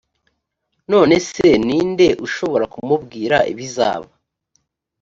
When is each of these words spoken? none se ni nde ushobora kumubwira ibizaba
none 0.91 1.15
se 1.29 1.47
ni 1.65 1.79
nde 1.89 2.07
ushobora 2.25 2.65
kumubwira 2.73 3.37
ibizaba 3.51 4.09